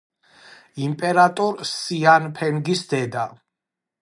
[0.85, 3.29] იმპერატორ სიანფენგის დედა.